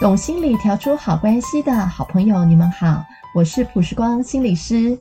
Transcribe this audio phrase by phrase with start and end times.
[0.00, 3.04] 懂心理调出好关系的好朋友，你们好，
[3.34, 4.96] 我是朴时光心理师。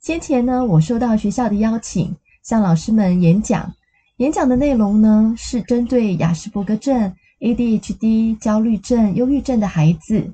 [0.00, 3.72] 先前呢，我收到学校的邀请，向老师们演讲。
[4.16, 10.28] 演讲的内容呢，是针对亚斯伯格症、ADHD、焦虑症、忧郁症的孩子，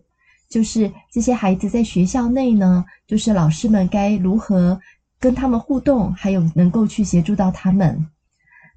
[0.49, 4.81] 就是这些孩子在学校内呢，就是老师们该如何
[5.21, 8.07] 跟他们互动，还有能够去协助到他们。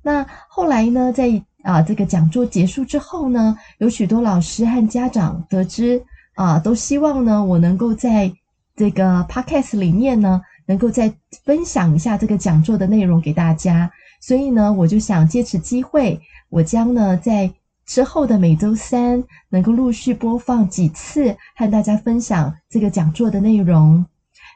[0.04, 6.02] 那后来呢，在啊，这个讲座结束之后呢，有许多老师和家长得知
[6.36, 8.32] 啊，都希望呢，我能够在
[8.76, 13.92] 这个 podcast 里面呢，能够再分享一下这个讲座的内容给大家。
[14.20, 17.52] 所以呢，我就想借此机会，我将呢在
[17.86, 24.06] 之后的每周三能够陆续播放几次，和大家分享这个讲座的内容。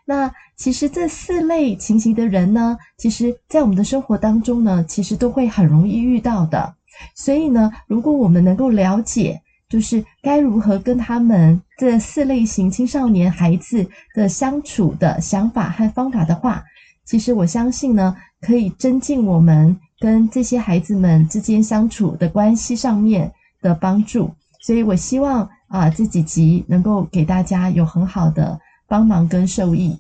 [0.06, 6.76] 那其实这四类情形的人呢，其实在我们的生活当中呢，其实都会很容易遇到的。
[7.14, 16.64] 所以呢，如果我们能够了解，就是该如何跟他们这四类型青少年孩子的相处的想法和方法的话，
[17.04, 24.32] 其实我相信呢，可以增进我们跟这些孩子们之间相处的关系上面的帮助。
[24.62, 30.00] 所以我希望啊，这几集能够给大家有很好的帮忙跟受益。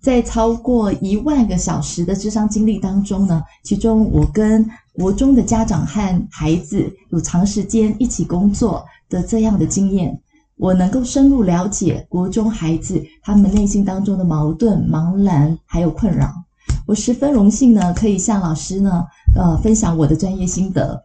[0.00, 10.16] 在超过一万个小时的智商经历当中呢，其中我跟国中的家长和孩子有长时间一起工作的这样的经验，
[10.56, 16.32] 我能够深入了解国中孩子他们内心当中的矛盾、茫然还有困扰。
[16.86, 21.04] 我十分荣幸呢，可以向老师呢，呃，分享我的专业心得。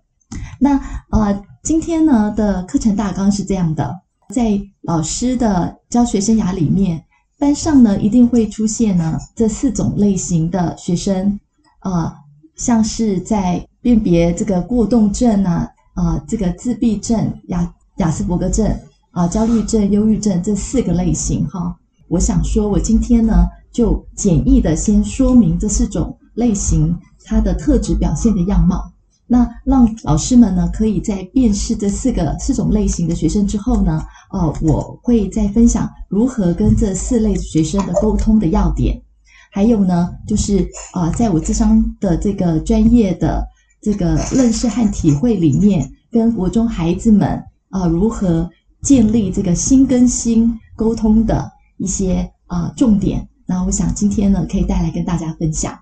[0.59, 7.03] 那呃，今天呢的课程大纲是这样的，在老师的教学生涯里面。
[7.42, 11.39] 班上呢，一定会出现呢这四种类型的学生，
[11.80, 12.16] 啊、
[12.56, 18.71] 像是在辨别这个过动症啊，啊、这个自闭症、亚亚斯伯格症
[19.10, 21.76] 啊、焦虑症、忧郁症这四个类型哈。
[22.10, 23.33] 我想说，我今天呢
[23.71, 26.95] 就简易的先说明这四种类型
[27.26, 28.92] 它的特质表现的样貌。
[29.33, 39.02] 那让老师们呢，可以在辨识这四个四种类型的学生之后呢，呃，我会再分享如何跟这四类学生的沟通的要点，
[39.49, 40.58] 还有呢，就是
[40.91, 43.47] 啊、呃，在我智商的这个专业的
[43.81, 48.49] 这个认识和体会里面，跟国中孩子们啊、如何
[48.81, 53.25] 建立这个心跟心沟通的一些啊、重点。
[53.45, 55.73] 那我想今天呢，可以带来跟大家分享，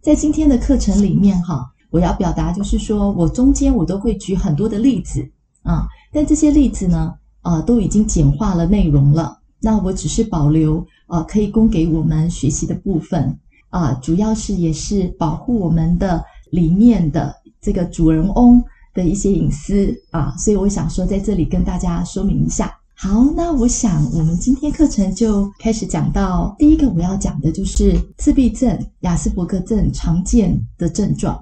[0.00, 1.73] 在今天的课程里面哈。
[1.94, 5.24] 我要表达就是说，我中间我都会举很多的例子
[5.62, 9.38] 啊，但这些例子呢，啊都已经简化了内容了。
[9.60, 13.38] 那我只是保留啊，可以供给我们学习的部分
[13.70, 18.60] 啊，主要是也是保护我们的里面的这个主人翁
[18.92, 22.76] 的一些隐私啊，所以我想说在这里跟大家说明一下。
[22.96, 31.40] 好，那我想我们今天课程就开始讲到第一个我要讲的就是自闭症、亚斯伯格症常见的症状。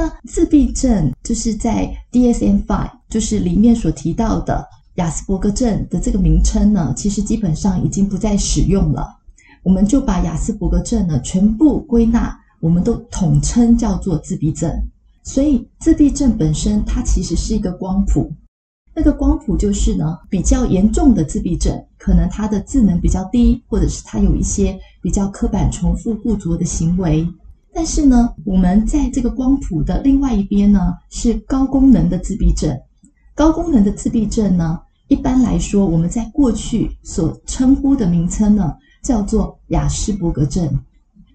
[0.00, 9.06] 那自闭症就是在 DSM-5，就是里面所提到的亚斯伯格症的这个名称呢，其实基本上已经不再使用了。
[9.62, 14.72] 我们就把亚斯伯格症呢全部归纳，我们都统称叫做自闭症。
[15.22, 18.32] 所以自闭症本身它其实是一个光谱，
[18.94, 27.28] 那个光谱就是呢比较严重的自闭症，可能他的智能比较低，或者是他有一些比较刻板、重复、固着的行为。
[27.72, 32.78] 但是呢，我们在这个光谱的另外一边呢，是高功能的自闭症。
[33.34, 40.68] 高功能的自闭症呢，一般来说，我们在过去所称呼的名称呢，叫做亚斯伯格症。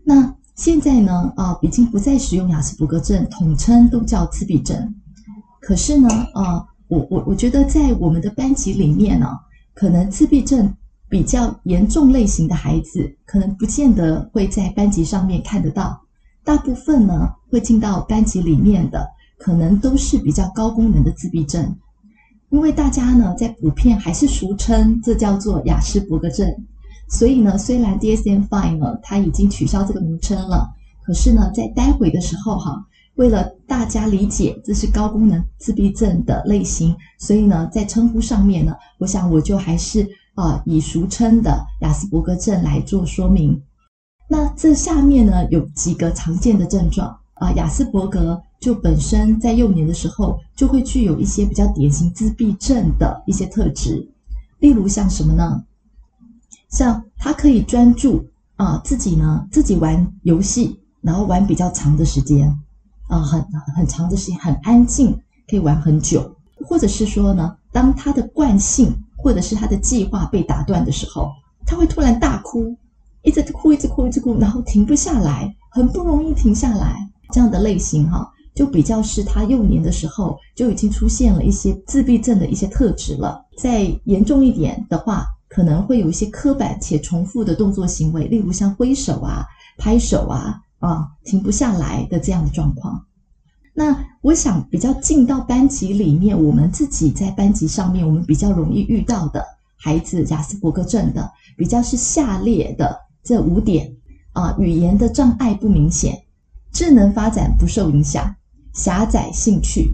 [0.03, 4.93] 那现在呢，啊，已经不再使用亚斯伯格症，统称都叫自闭症。
[5.61, 9.27] 可是呢，啊，我我我觉得在我们的班级里面呢，
[9.73, 10.71] 可能自闭症
[11.09, 16.04] 比较严重类型的孩子，可能不见得会在班级上面看得到。
[16.45, 19.05] 大部分呢，会进到班级里面的，
[19.39, 21.75] 可能都是比较高功能的自闭症，
[22.49, 26.47] 因为大家呢在普遍还是俗称这叫做亚斯伯格症，
[27.09, 30.69] 所以呢，虽然 DSM-5 呢它已经取消这个名称了，
[31.03, 43.59] 可是呢，在待会的时候哈，为了大家理解这是高功能自闭症的类型，所以呢，在称呼上面呢，我想我就还是啊、以俗称的亚斯伯格症来做说明。
[44.27, 47.17] 那这下面呢，有几个常见的症状。
[47.35, 54.07] 啊，亚斯伯格就本身在幼年的时候就会具有一些比较典型自闭症的一些特质，
[54.59, 55.61] 例如像什么呢？
[56.69, 58.25] 像他可以专注
[58.55, 62.57] 啊，自己呢自己玩游戏，然后玩比较长的时间
[63.09, 63.45] 啊，很
[63.75, 66.33] 很长的时间，很安静，可以玩很久，
[66.65, 71.33] 或者是说呢，当他的惯性或者是他的计划被打断的时候，
[71.65, 72.77] 他会突然大哭，
[73.25, 76.95] 一直哭，一直哭，一直哭，然后停不下来，很不容易停下来。
[77.31, 83.43] 这样的类型哈，就比较是他幼年的时候就已经出现了一些自闭症的一些特质了。
[83.57, 89.43] 再严重一点的话，可能会有一些刻板且重复的动作行为，例如像挥手啊、
[89.77, 93.03] 拍手啊、啊停不下来的这样的状况。
[93.73, 99.43] 那我想比较进到班级里面，我们自己在班级上面，我们比较容易遇到的
[99.75, 103.91] 孩子，亚斯伯格症的，比较是下列的这五点
[104.31, 106.17] 啊：语言的障碍不明显，
[106.71, 108.33] 智能发展不受影响，
[108.73, 109.89] 狭窄兴趣。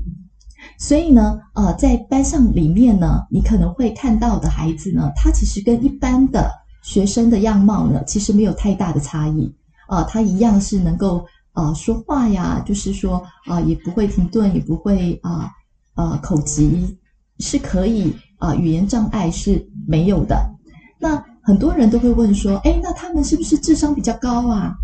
[0.77, 6.51] 所以呢，呃，在班上里面呢，你可能会看到的孩子呢，他其实跟一般的
[6.83, 9.51] 学生的样貌呢，其实没有太大的差异
[9.87, 11.25] 啊，他一样是能够。
[11.53, 15.51] 啊、说话呀，就是说啊、也不会停顿，也不会啊
[15.95, 16.97] 啊、口急，
[17.39, 20.49] 是可以啊、语言障碍是没有的。
[20.97, 24.75] 那很多人都会问说，哎，那他们是不是智商比较高啊？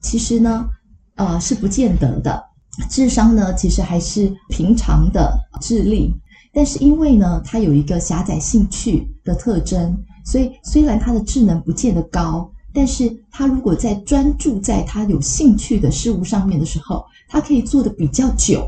[0.00, 0.68] 其实呢，
[1.16, 2.42] 呃，是不见得的。
[2.88, 6.14] 智商呢，其实还是平常的智力，
[6.52, 12.50] 但是因为呢，他有一个狭窄兴趣的特征，所以虽然他的智能不见得高。
[12.72, 18.64] 但是他如果在专注在他有兴趣的事物上面的时候，他可以做得比较久，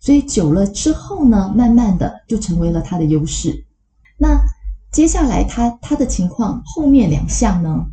[0.00, 3.64] 所以久了之后呢，慢慢的就成为了他的优势。
[4.16, 4.40] 那
[4.92, 7.86] 接下来他他的情况，后面两项呢，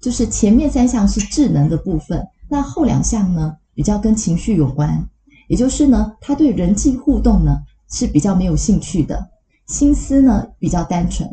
[0.00, 5.06] 就是前面三项是智能的部分，那后两项呢比较跟情绪有关，
[5.48, 7.58] 也就是呢，他对人际互动呢
[7.90, 9.28] 是比较没有兴趣的，
[9.66, 11.28] 心思呢比较单纯。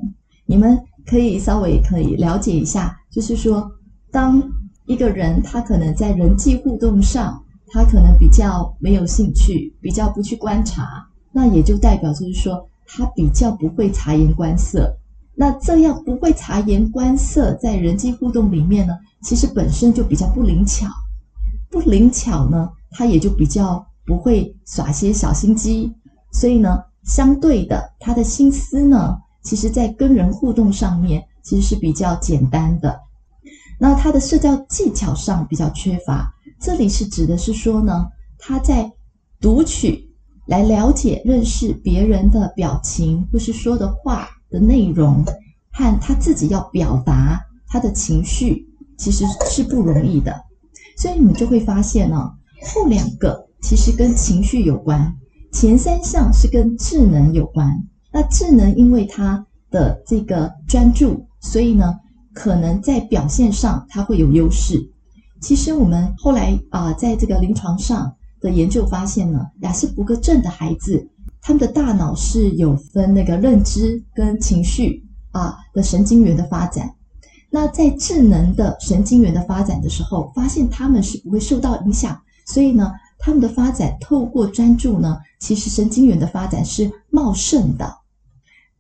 [0.46, 2.96] 你们可以稍微可以了解一下。
[3.10, 3.72] 就是说，
[4.12, 4.44] 当
[4.86, 14.94] 一个人他可能在人际互动上，他可能比较没有兴趣，比较不去观察，那也就代表就是说，他比较不会察言观色。
[15.36, 20.88] 那这样不会察言观色，在人际互动里面呢，其实本身就比较不灵巧。
[21.70, 25.94] 不灵巧呢，他也就比较不会耍些小心机。
[26.32, 32.98] 所以呢，相对的，他的心思呢，其实在跟人互动上面，其实是比较简单的。
[33.78, 38.08] 那他的社交技巧上比较缺乏，这里是指的是说呢，
[38.38, 38.90] 他在
[39.42, 40.10] 读取
[40.46, 45.22] 来了解、认识别人的表情或是说的话的内容，
[45.72, 47.38] 和他自己要表达
[47.68, 48.66] 他的情绪，
[48.98, 50.34] 其实是不容易的。
[50.98, 52.32] 所以你就会发现呢，
[52.74, 55.14] 后两个其实跟情绪有关，
[55.52, 57.70] 前三项是跟智能有关。
[58.14, 62.00] 那智能因为他的这个专注，所以呢。
[62.38, 64.78] 可能在表现上，他会有优势。
[65.40, 71.08] 其实我们后来啊、在这个临床上的研究发现呢，亚斯伯格症的孩子，
[71.48, 76.92] 他们的大脑是有分那个认知跟情绪啊的神经元的发展。
[77.52, 82.20] 那在智能的神经元的发展的时候，发现他们是不会受到影响。
[82.48, 87.96] 所以呢，他们的发展透过专注呢，其实神经元的发展是茂盛的。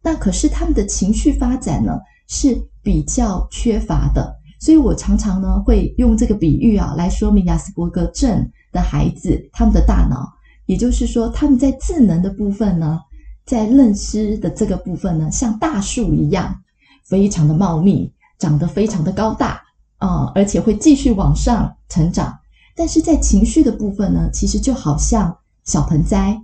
[0.01, 10.27] 那可是他们的情绪发展呢，是比较缺乏的，所以我常常呢会用这个比喻啊来说明亚斯伯格症的孩子他们的大脑，
[10.65, 12.99] 也就是说他们在智能的部分呢，
[13.45, 16.55] 在认知的这个部分呢，像大树一样，
[17.03, 19.61] 非常的茂密，长得非常的高大
[19.97, 22.37] 啊，而且会继续往上成长。
[22.75, 26.41] 但是在情绪的部分呢，其实就好像小盆栽，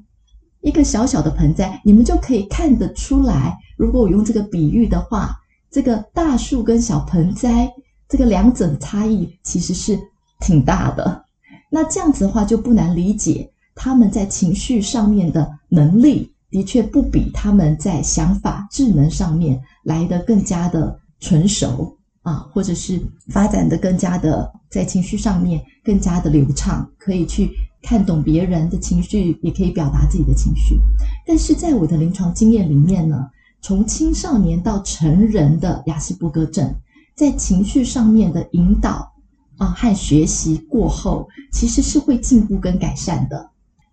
[0.61, 3.57] 一个小小的盆栽，你们就可以看得出来。
[3.77, 5.37] 如果我用这个比喻的话。
[5.73, 7.71] 这个大树跟小盆栽，
[8.09, 9.97] 这个两者的差异其实是
[10.41, 11.23] 挺大的。
[11.69, 27.49] 那这样子的话，就不难理解他们在情绪上面的能力，的确不比他们在想法、智能上面来得更加的纯熟啊，或者是发展的更加的在情绪上面更加的流畅，可以去
[27.81, 30.77] 看懂别人的情绪，也可以表达自己的情绪。
[31.25, 33.27] 但是在我的临床经验里面呢，
[33.61, 36.75] 从青少年到成人的亚斯伯格症，
[37.15, 39.11] 在情绪上面的引导
[39.57, 43.50] 啊和学习过后，其实是会进步跟改善的。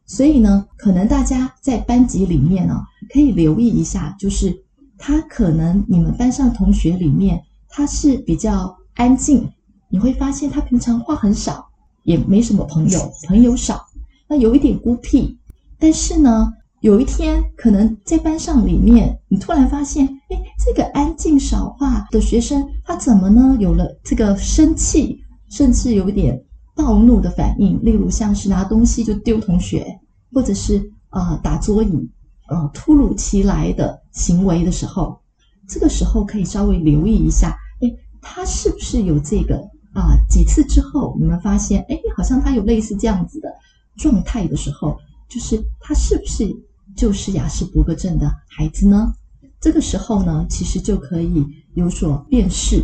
[0.09, 4.65] 所以呢，可能大家在班级里面呢，可以留意一下，就是
[4.99, 9.49] 他可能你们班上同学里面，他是比较安静，
[9.89, 11.65] 你会发现他平常话很少，
[12.03, 13.87] 也没什么朋友，朋友少，
[14.27, 15.39] 那有一点孤僻，
[15.79, 16.53] 但是呢。
[16.81, 23.57] 有一天，可能在班上里面，你突然发现，哎，这个安静少话的学生，他怎么呢？
[23.59, 26.41] 有了这个生气，甚至有点
[26.79, 29.99] 暴怒的反应，例如像是拿东西就丢同学，
[30.33, 32.09] 或者是啊、呃、打桌椅，
[32.47, 35.19] 呃突如其来的行为的时候，
[35.67, 37.93] 这个时候可以稍微留意一下，哎，
[38.23, 39.57] 他是不是有这个
[39.93, 40.15] 啊？
[40.31, 43.53] 几次之后，你们发现，哎，好像他有类似这样子的
[43.97, 44.97] 状态的时候，
[45.29, 46.57] 就是他是不是
[46.95, 49.13] 就是亚斯伯格症的孩子呢？
[49.61, 51.45] 这个时候呢，其实就可以
[51.75, 52.81] 有所辨识。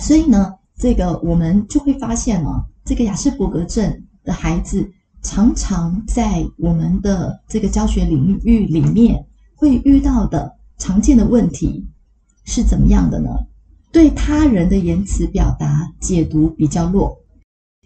[0.00, 4.88] 所以呢，这个我们就会发现哦，这个亚斯伯格症的孩子
[5.22, 11.84] 常常在我们的这个教学领域里面会遇到的常见的问题
[12.44, 13.28] 是怎么样的呢？
[13.90, 17.18] 对他人的言辞表达解读比较弱，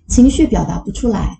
[0.09, 1.39] 情绪表达不出来，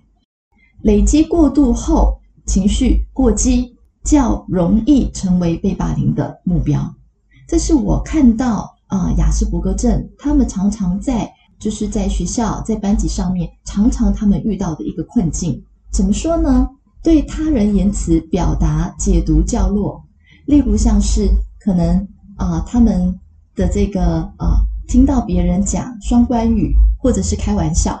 [0.81, 6.95] 累积过度后情绪过激，较容易成为被霸凌的目标。
[7.47, 11.31] 这是我看到啊，亚斯伯格症他们常常在
[11.63, 15.63] 就是在学校在班级上面常常他们遇到的一个困境。
[15.93, 16.67] 怎么说呢？
[17.01, 20.03] 对他人言辞表达解读较弱。
[20.45, 21.29] 例如像是
[21.61, 22.05] 可能
[22.35, 23.17] 啊、他们
[23.55, 27.97] 的这个啊、听到别人讲双关语或者是开玩笑，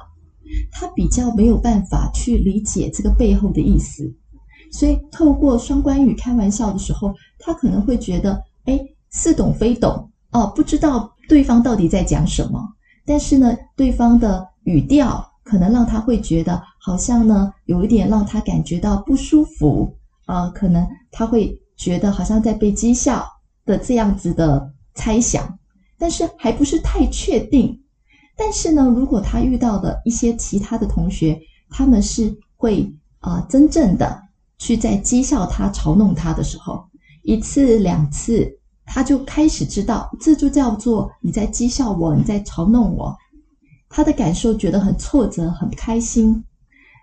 [0.69, 4.13] 他比较没有办法去理解这个背后的意思，
[4.73, 8.77] 所以透过双关语开玩笑的时候，他可能会觉得哎，
[9.09, 12.59] 似懂非懂哦，不知道对方到底在讲什么。
[13.05, 19.95] 但是呢，对方的语调可能让他会觉得好像呢，有一点让他感觉到不舒服
[20.25, 21.59] 啊、呃，可能他会。
[21.75, 23.25] 觉得好像在被讥笑
[23.65, 25.57] 的这样子的猜想，
[25.97, 27.77] 但是还不是太确定。
[28.37, 31.37] 但是呢，如果他遇到的一些其他的同学，
[31.71, 34.21] 他们是会啊、真正的
[34.59, 36.85] 去在讥笑他、嘲弄他的时候，
[37.23, 38.47] 一次两次，
[38.85, 43.15] 他就开始知道，这就叫做你在讥笑我，你在嘲弄我。
[43.89, 46.43] 他的感受觉得很挫折、很不开心。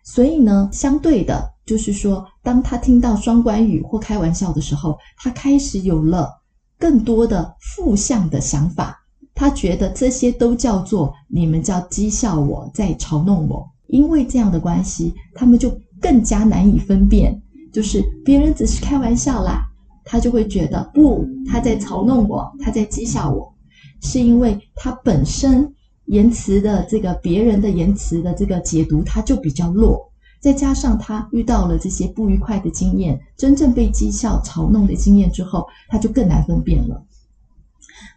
[0.05, 1.51] 所以呢，相对的。
[1.67, 6.29] 就是说，当他听到双关语或开玩笑的时候，他开始有了
[6.77, 8.99] 更多的负向的想法。
[9.37, 13.65] 他觉得这些都叫做你们叫讥笑我，在嘲弄我。
[13.87, 17.41] 因为这样的关系，他们就更加难以分辨，
[17.73, 19.70] 就是别人只是开玩笑啦，
[20.05, 23.55] 他就会觉得不，他在嘲弄我，他在讥笑我，
[24.03, 25.73] 是因为他本身
[26.07, 30.11] 言辞的这个别人的言辞的这个解读，他就比较弱。
[30.41, 37.05] 再加上他遇到了这些不愉快的经验，真正被讥笑、嘲弄的经验之后，他就更难分辨了。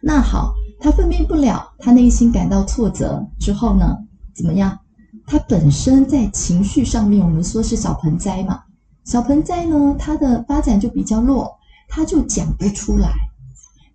[0.00, 3.98] 那好，他分辨不了，他内心感到挫折之后呢，
[4.34, 4.78] 怎么样？
[5.26, 8.62] 他本身在情绪上面，我们说是小盆栽嘛，
[9.04, 11.50] 小盆栽呢，它的发展就比较弱，
[11.94, 13.14] 他就讲不出来。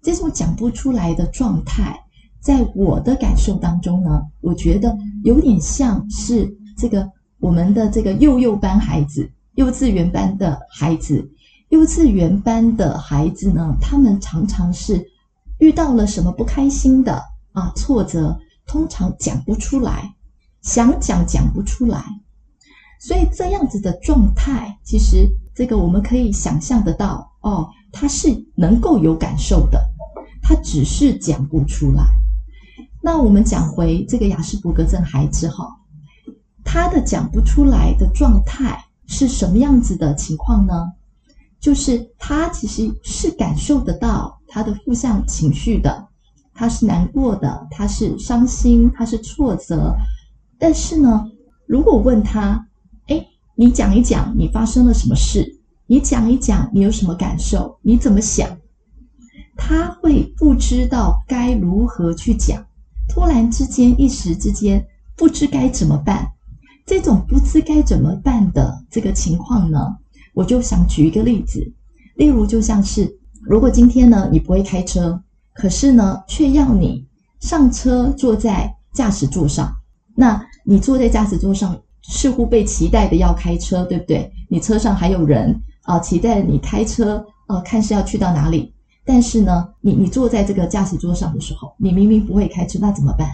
[0.01, 1.99] 这种讲不出来的状态，
[2.39, 7.11] 在我的感受当中呢，我觉得有点像是这个。
[7.41, 11.31] 我们的这个幼幼班孩子，幼稚园班的孩子，
[11.69, 15.09] 幼稚园班的孩子呢，他们常常是
[15.59, 18.37] 遇到了什么不开心的啊挫折，
[18.67, 20.13] 通常讲不出来，
[20.61, 22.03] 想讲讲不出来，
[22.99, 25.25] 所以这样子的状态，其实
[25.55, 29.79] 这个我们可以想象得到哦，他是能够有感受的，
[30.41, 32.03] 他只是讲不出来。
[33.01, 35.67] 那我们讲回这个亚斯伯格症孩子哈。
[36.63, 38.77] 他的讲不出来的状态
[39.07, 40.85] 是什么样子的情况呢？
[41.59, 46.07] 就是他其实是感受得到他的负向情绪的，
[46.53, 49.95] 他是难过的，他是伤心，他是挫折。
[50.59, 51.25] 但是呢，
[51.65, 52.67] 如果问他，
[53.07, 55.58] 哎，你讲一讲你发生了什么事？
[55.91, 57.75] 你讲一讲你有什么感受？
[57.81, 58.47] 你怎么想？
[59.57, 62.63] 他会不知道该如何去讲，
[63.07, 66.29] 突然之间一时之间不知该怎么办。
[66.85, 69.79] 这种不知该怎么办的这个情况呢，
[70.35, 71.59] 我就想举一个例子，
[72.17, 75.19] 例如就像是，如果今天呢你不会开车，
[75.55, 77.03] 可是呢却要你
[77.39, 79.75] 上车坐在驾驶座上，
[80.13, 84.31] 那你坐在驾驶座上似乎被期待的要开车，对不对？
[84.47, 88.73] 你车上还有人啊、期待你开车啊、看是要去到哪里。
[89.03, 93.27] 但是呢，你你坐在这个驾驶座上的时候，你明明不会开车，那怎么办？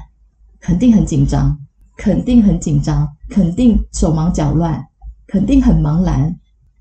[0.59, 1.59] 肯定很紧张。
[1.97, 4.85] 肯定很紧张，肯定手忙脚乱，
[5.27, 6.37] 肯定很茫然，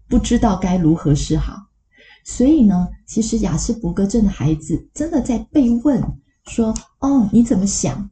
[0.08, 1.54] 不知道该如何是好。
[2.24, 6.02] 所以呢，其实亚斯伯格症的孩子真的在被问
[6.46, 8.10] 说：“哦，你怎么想？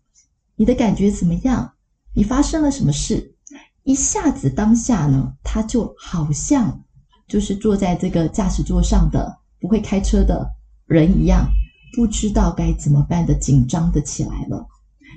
[0.55, 1.73] 你的感觉怎么样？
[2.15, 3.35] 你发生了什么事？”
[3.83, 6.85] 一下子当下呢，他就好像
[7.33, 10.47] 就是坐在这个驾驶座上的不会开车的
[10.85, 11.49] 人一样，
[11.97, 14.67] 不知道该怎么办的紧张的起来了。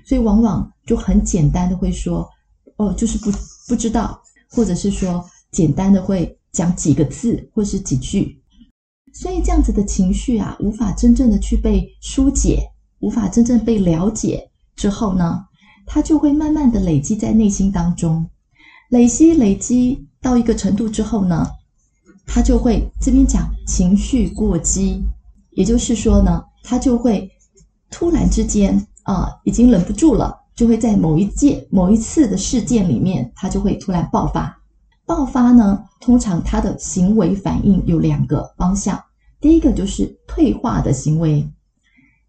[0.06, 2.26] 所以往往就很简单的会说，
[2.78, 3.30] 哦，就是不
[3.68, 4.18] 不知道，
[4.50, 8.42] 或者是说简单的会讲几个字或是几句。
[9.14, 12.64] 所以这样子的情绪啊，无法真正的去被疏解，
[13.02, 15.46] 无法真正被了解之后呢，
[15.86, 18.26] 它就会慢慢的累积在内心当中，
[18.90, 21.46] 累积累积到一个程度之后呢，
[22.26, 25.04] 他就会这边讲情绪过激，
[25.52, 27.30] 也就是说呢，他就会
[27.90, 34.58] 突然之间啊，已经忍不住了，就会在某一件某一次的事件里面，他就会突然爆发。
[35.06, 39.02] 爆发呢，通常他的行为反应有两个方向。
[39.40, 41.48] 第一个就是退化的行为，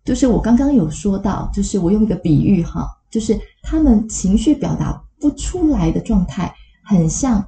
[0.05, 7.43] 就是我刚刚有说到，就是我用一个比喻哈，就是他们情绪表达不出来的状态，很像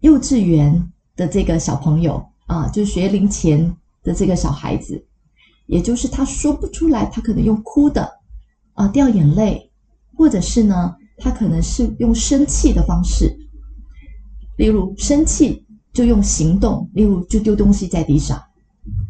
[0.00, 5.04] 幼稚园的这个小朋友啊，就学龄前的这个小孩子，
[5.66, 8.10] 也就是他说不出来，他可能用哭的
[8.72, 9.70] 啊，掉眼泪，
[10.16, 13.36] 或者是呢，他可能是用生气的方式。
[14.56, 15.62] 例如生气
[15.92, 18.42] 就用行动，例如就丢东西在地上，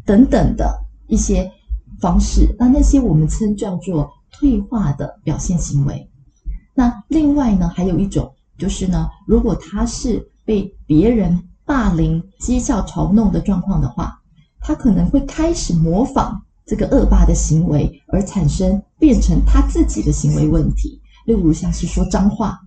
[0.05, 1.49] 等等的一些
[2.01, 2.53] 方式。
[2.59, 6.11] 那那些我们称叫做退化的表现行为。
[6.75, 14.21] 那另外呢，还有一种就是呢，如果他是被别人霸凌、讥笑、嘲弄的状况的话，
[14.59, 21.01] 他可能会开始模仿这个恶霸的行为，而产生变成他自己的行为问题。
[21.27, 22.59] 例如像是说脏话。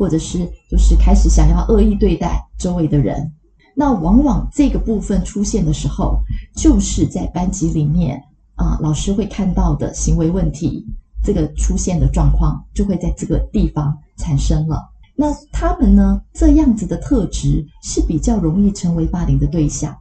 [0.00, 3.30] 或者是就是开始想要恶意对待周围的人，
[3.76, 6.18] 那往往这个部分出现的时候，
[6.56, 8.18] 就是在班级里面
[8.54, 10.86] 啊，老师会看到的行为问题，
[11.22, 14.88] 这个出现的状况就会在这个地方产生了。
[15.20, 19.94] 那他们呢，这样子的特质是比较容易成为霸凌的对象，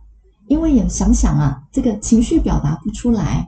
[0.47, 3.45] 因为也想想啊，这个情绪表达不出来，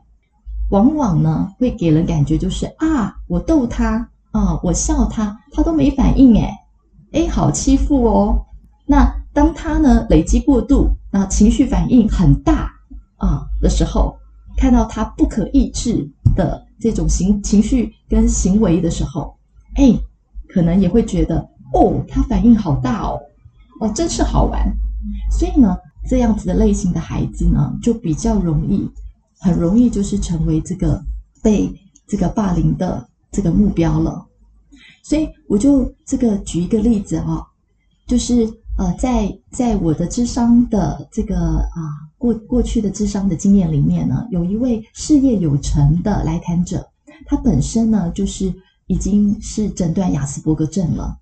[0.72, 4.06] 往往呢会给人感觉就是啊，我逗他。
[4.32, 6.50] 啊、我笑他，他都没反应，诶
[7.12, 8.46] 诶，好欺负哦。
[8.86, 12.72] 那当他呢累积过度，然后情绪反应很大
[13.18, 14.16] 啊的时候，
[14.56, 19.36] 看到他不可抑制的这种行情绪跟行为的时候，
[19.76, 20.00] 诶，
[20.48, 23.20] 可能也会觉得哦，他反应好大哦，
[23.80, 24.72] 哦，真是好玩。
[25.32, 25.78] 所以呢，
[26.10, 28.90] 这样子的类型的孩子呢，就比较容易，
[29.40, 31.02] 很容易就是成为这个
[31.42, 31.74] 被
[32.08, 33.08] 这个霸凌的。
[33.34, 34.28] 这个目标了，
[35.02, 37.42] 所以我就这个举一个例子哦，
[38.06, 38.46] 就是
[38.78, 46.86] 呃，在在我的智商的这个啊过过去的智商的经验里面呢，有一位事业有成的来谈者，
[47.26, 48.54] 他本身呢就是
[48.88, 51.18] 已经是诊断亚斯伯格症了。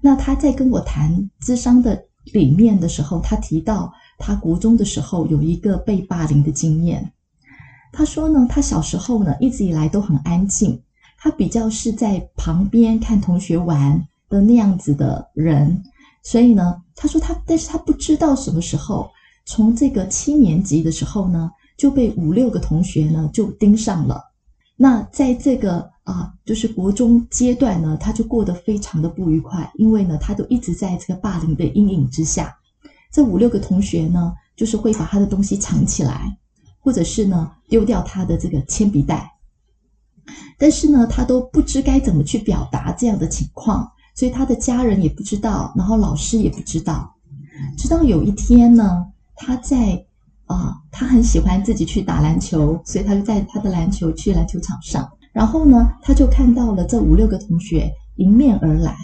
[0.00, 7.12] 那他在跟我谈智商的里面的时候，他提到他国中的时候有一个被霸凌的经验。
[7.92, 10.80] 他说呢，他小时候呢一直以来都很安静。
[11.22, 15.82] 他比较是在旁边看同学玩的那样子的人，
[16.22, 19.10] 所以呢，他说他，但是他不知道什么时候，
[19.44, 24.22] 从这个七年级的时候呢，就被五六个同学呢就盯上了。
[24.76, 32.58] 那在这个啊，就是国中阶段呢，他就过得非常的不愉快，因为呢，他都一直在这个霸凌的阴影之下。
[33.12, 36.36] 这五六个同学呢，就是会把他的东西藏起来，
[36.80, 39.30] 或者是呢，丢掉他的这个铅笔袋。
[40.58, 47.14] 但是呢，他都不知该怎么去表达这样的情况，所以他的家人也不知道，然后老师也不知道。
[47.78, 50.04] 直到有一天呢，他在
[50.46, 58.96] 啊、他很喜欢自己去打篮球，所以他就在他的篮球去篮球场上，然后呢，他就看到了这五六个同学迎面而来，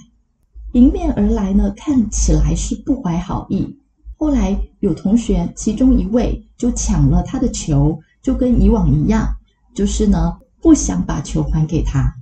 [0.72, 3.78] 迎面而来呢，看起来是不怀好意。
[4.16, 9.36] 后来有同学，其中一位就抢了他的球，就跟以往一样，
[9.74, 10.38] 就是呢。
[10.62, 12.12] 不想把球还给他，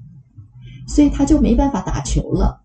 [0.87, 2.61] 所以他就没办法打球了。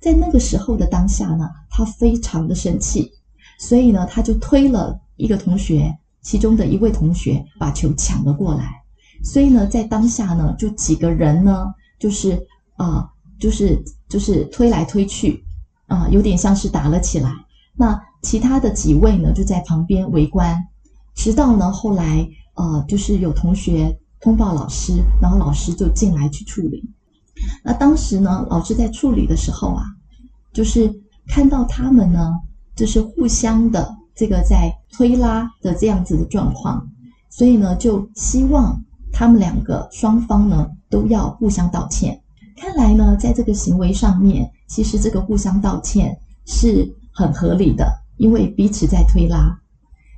[0.00, 3.12] 在那个时候的当下呢，他非常的生气，
[3.58, 8.83] 所以呢，他就推了一个同学，其中的一位同学把球抢了过来。
[9.24, 13.08] 所以呢，在当下呢，就几个人呢，就是啊、
[13.40, 15.42] 就是就是推来推去，
[15.86, 17.32] 啊、有点像是打了起来。
[17.74, 20.56] 那其他的几位呢，就在旁边围观，
[21.14, 23.98] 直到呢后来，呃，就是有同学。
[24.20, 26.82] 通报老师，然后老师就进来去处理。
[27.62, 29.84] 那当时呢，老师在处理的时候啊，
[30.50, 30.90] 就是
[31.26, 32.32] 看到他们呢，
[32.74, 36.88] 就是互相的这个在推拉的这样子的状况，
[37.28, 38.82] 所以呢，就希望
[39.14, 42.20] 他们两个双方呢都要互相道歉。
[42.56, 49.56] 看来呢，在这个行为上面，其实这个互相道歉是很合理的，因为彼此在推拉。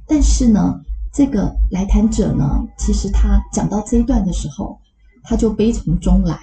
[0.06, 0.80] 但是呢，
[1.12, 4.78] 这个来谈者呢，其实他讲到这一段的时候，
[5.22, 6.38] 他就悲从中来，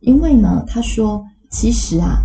[0.00, 2.22] 因为呢，他说，其实啊，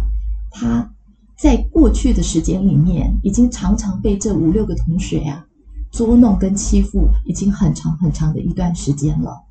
[0.51, 0.89] 他
[1.37, 5.45] 在过去的时间里面，已经常常被这五六个同学呀、啊，
[5.91, 9.43] 捉弄跟欺负已经很长很长的一段时间了。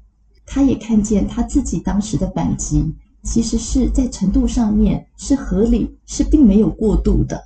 [0.46, 7.42] 他也看见他自己当时的反击，其实是在程度上面是合理，是并没有过度的。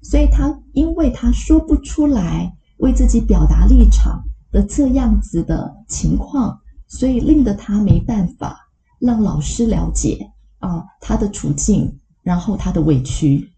[0.00, 6.58] 所以他因为他说不出来为自己表达立场的这样子的情况，
[6.88, 8.58] 所以令得他没办法
[8.98, 13.48] 让老师了解啊他的处境，然后他的委屈。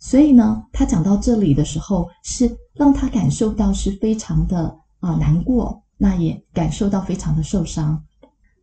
[0.00, 8.02] 所以呢，他讲到这里的时候，是让他感受到是非常的啊难过，那也感受到非常的受伤。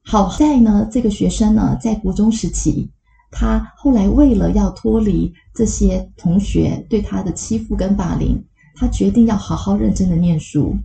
[0.04, 2.90] 好在呢，这个学生呢，在国中时期，
[3.32, 8.44] 他后来为了要脱离这些同学对他的欺负跟霸凌，
[8.76, 10.76] 他决定要好好认真的念书。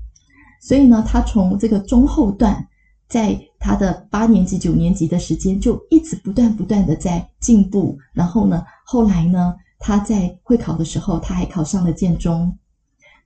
[0.61, 2.67] 所以呢，他从这个中后段，
[3.09, 7.99] 在他的八年级、九年级的时间，就一直不断不断的在进步。
[8.13, 12.57] 然后呢，后来呢，他在会考的时候，他还考上了建中。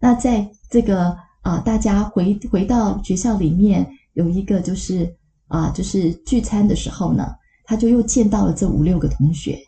[0.01, 5.15] 那在这个啊、大家回回到学校里面，有一个就是
[5.47, 7.25] 啊、就是聚餐的时候呢，
[7.65, 9.59] 他就又见到了这五六个同学。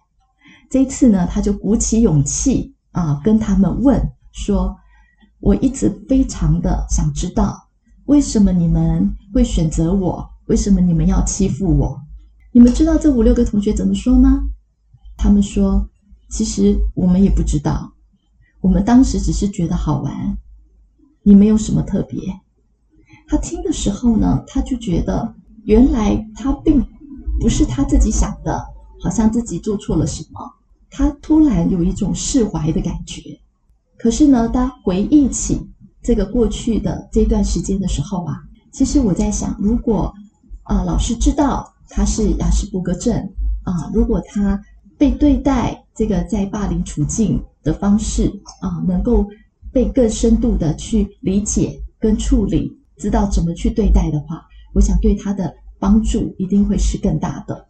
[0.70, 4.74] 这一次呢，他就鼓起勇气啊、跟他们问说
[5.38, 7.68] ：“我一直非常的想知道，
[8.06, 10.28] 为什么你们会选择我？
[10.46, 12.00] 为什么你们要欺负我？
[12.52, 14.42] 你们知道这五六个同学怎么说吗？
[15.16, 15.88] 他们说。”
[16.28, 17.92] 其实我们也不知道，
[18.60, 20.36] 我们当时只是觉得好玩，
[21.28, 22.20] 你没有什么特别。
[23.26, 25.34] 他听的时候呢，他就觉得
[25.64, 26.80] 原来他并
[27.40, 28.64] 不是他自己想的，
[29.00, 30.40] 好像自己做错了什么。
[30.88, 33.20] 他突然有一种释怀的感觉。
[33.98, 35.60] 可是呢，当回忆起
[36.00, 40.14] 这个过去的这段时间的时候啊，其实我在想，如果
[40.62, 43.12] 啊、老师知道他是亚斯伯格症
[43.64, 44.62] 啊、如果他
[44.96, 45.82] 被对待。
[45.98, 49.26] 这个在霸凌处境的方式啊，能够
[49.76, 57.66] 被更深度的去理解跟处理，知道怎么去对待的话，我想对他的帮助一定会是更大的。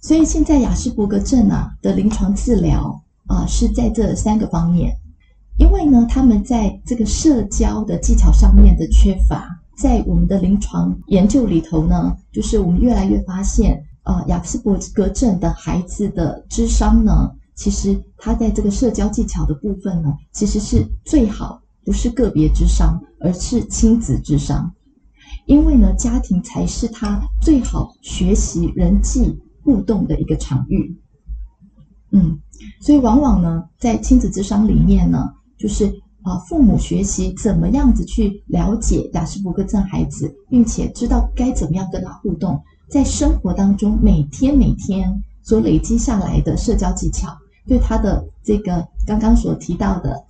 [0.00, 4.96] 所以现在亚斯伯格症啊的临床治疗啊是在这三个方面，
[5.58, 17.28] 因为呢他们在这个社交的技巧上面的缺乏，在我们的临床研究里头呢，就是我们越来越发现啊亚斯伯格症的孩子的智商呢。
[17.60, 24.74] 其实他在这个社交技巧的部分呢，其实是最好不是个别智商，而是亲子智商，
[25.44, 30.96] 因为呢，家庭才是他最好学习人际互动的一个场域。
[32.12, 32.40] 嗯，
[32.80, 35.84] 所以往往呢，在亲子智商里面呢，就是
[36.22, 47.28] 啊，父母学习怎么样子去了解亚斯伯格症孩子，并且知道该怎么样跟他互动，在生活当中每天每天所累积下来的社交技巧。
[47.70, 50.20] 对他的这个刚刚所提到的，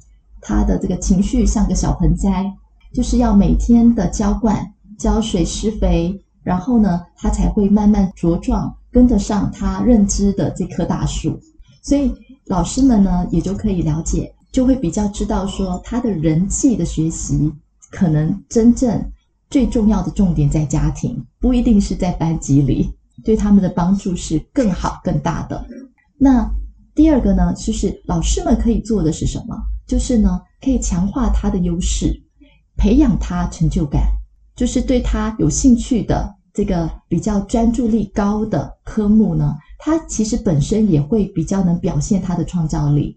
[0.42, 2.44] 他的这个情绪像个小盆栽，
[2.92, 11.40] 就是要每天的浇灌、浇水、施肥，然后呢，他才会慢慢茁壮，跟得上他认知的这棵大树。
[11.82, 17.50] 所以老师们呢，也就可以了解，就会比较知道说，他的人际的学习，
[17.90, 19.02] 可能真正
[19.48, 22.92] 最重要的重点在家庭，不一定是在班级里，
[23.24, 25.64] 对他们的帮助是更好、更大的。
[26.18, 26.46] 那。
[26.94, 29.56] 第二个呢，就是老师们可以做的是什么？
[29.86, 32.20] 就是呢，可以强化他的优势，
[32.76, 34.02] 培养他成就感，
[34.54, 43.16] 就是对他有兴趣的这个比较专注力高的科目呢，他其实本身也会比较能表现他的创造力。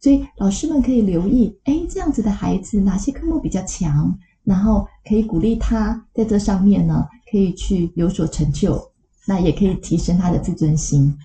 [0.00, 8.78] 所以老师们可以留意，哎，这样子的孩子哪些科目比较强，然后可以鼓励他在这上面呢，可以去有所成就，
[9.26, 11.16] 那也可以提升他的自尊心。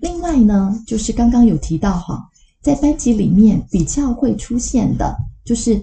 [0.00, 2.28] 另外呢，就是刚刚有提到哈，
[2.60, 5.80] 在班级里面比较会出现的，就是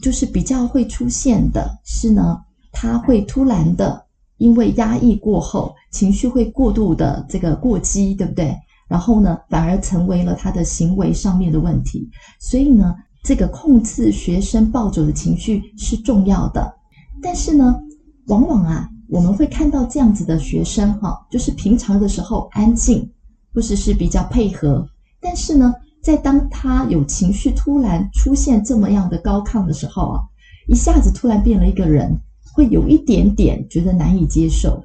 [0.00, 2.38] 就是比较会出现的是呢，
[2.72, 4.04] 他会突然的
[4.38, 8.56] 因为压抑过后，情绪会过度的这个过激，对不对？
[8.88, 12.08] 然后呢，反而成为了他的行为上面的问题。
[12.40, 16.74] 所以呢，这个控制学生暴走的情绪是重要的。
[17.22, 17.80] 但是呢，
[18.26, 23.08] 往往啊，我们会看到这样子的学生哈，就是平常的时候安静。
[23.54, 24.86] 或者是比较配合，
[25.20, 30.20] 但是呢，在当他有情绪突然出现这么样的高亢的时候啊，
[30.68, 32.18] 一下子突然变了一个人，
[32.54, 34.82] 会有一点点觉得难以接受。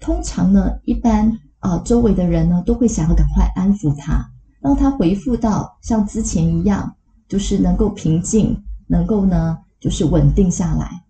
[0.00, 4.22] 通常呢，一般啊、周围的人呢都会想要赶快安抚他，
[4.60, 6.94] 让他恢复到像之前一样，
[7.26, 8.54] 就是能够平静，
[8.86, 11.02] 能够呢就是稳定下来。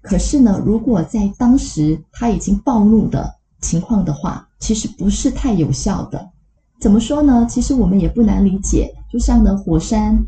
[0.00, 6.30] 可是呢，如果在当时他已经暴怒的情况的话，其实不是太有效的。
[6.78, 7.46] 怎么说呢？
[7.48, 10.26] 其实我们也不难理解，就像呢，火山，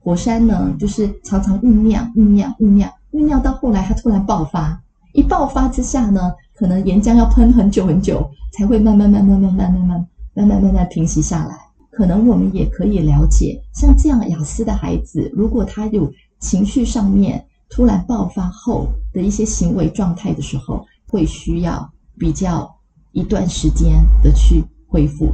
[0.00, 4.80] 火山呢，就是常常酝酿、酝酿、酝酿、酝酿到后来，它突然爆发。
[5.12, 11.56] 一爆发之下呢，可能岩浆要喷很久很久，才会慢慢、慢慢、慢慢、慢慢、慢慢、慢慢平息下来。
[11.92, 22.68] 可能我们也可以了解，像这样雅思的孩子，如果他有情绪上面突然爆发后的一些行为状态的时候，会需要比较
[23.12, 25.32] 一段时间的去恢复。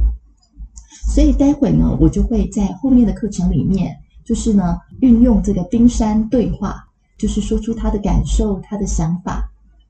[1.13, 3.93] 所以待会呢，我就会在后面的课程里面。
[4.23, 6.81] 就是呢，运用这个冰山对话，
[7.17, 9.43] 就是说出他的感受、他的想法，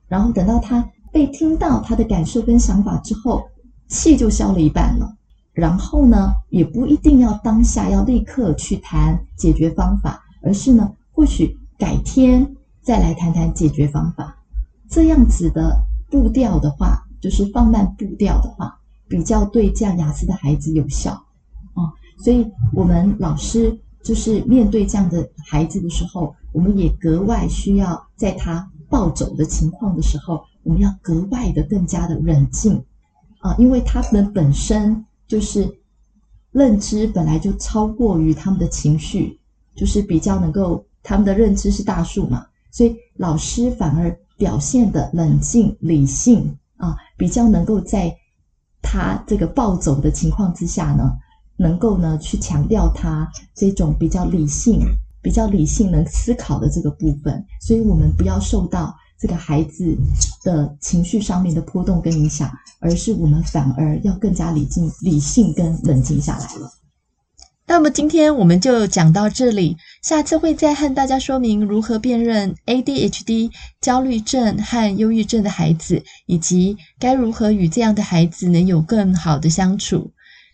[0.08, 3.44] 然后等到他被听到他的感受跟想法之后，
[3.88, 5.16] 气就消了一半了。
[5.54, 14.36] 然后呢，也不一定要当下要立刻去谈解决方法，而是呢，或许改天再来谈谈解决方法。
[14.90, 15.78] 这样子的
[16.10, 18.80] 步调的话，就是放慢步调的话，
[19.12, 21.14] 比较对这样雅思的孩子有效
[21.76, 21.92] 哦。
[22.18, 23.78] 所以我们老师。
[24.04, 32.84] 就是面对这样的孩子的时候，我们也格外需要在他暴走的情况的时候，我们要格外的更加的冷静
[33.42, 35.72] 啊，因为他们本身就是
[36.52, 39.40] 认知本来就超过于他们的情绪，
[39.76, 48.18] 就是比较能够他们的认知是大数嘛，所以老师反而表现的冷静理性啊，比较能够在
[48.82, 51.12] 他这个暴走的情况之下呢。
[51.58, 54.80] 能够呢去强调他这种比较理性、
[55.22, 59.96] 比较理性能思考的这个部分，所以我们不要受到这个孩子
[60.44, 66.72] 的情绪上面的波动跟影响，而是我们反而要更加理性、理性跟冷静下来了。
[67.68, 80.12] 那么今天我们就讲到这里，下次会再和大家说明如何辨认 ADHD 焦虑症和忧郁症的孩子，以及该如何与这样的孩子能有更好的相处。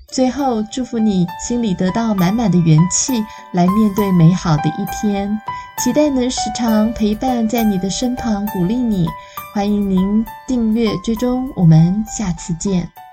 [0.10, 3.14] 最后，祝福你心里得到满满的元气，
[3.52, 5.38] 来面对美好的一天。
[5.84, 9.08] 期待能时常陪伴在你的身旁，鼓励你。
[9.54, 13.07] 欢迎您订阅追踪，我们下次见。